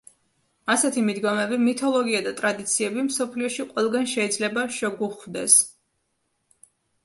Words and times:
ასეთი 0.75 1.03
მიდგომები, 1.09 1.59
მითოლოგია 1.65 2.23
და 2.29 2.33
ტრადიციები 2.41 3.05
მსოფლიოში 3.11 3.69
ყველგან 3.77 4.11
შეიძლება 4.17 4.67
შეგვხვდეს. 4.81 5.63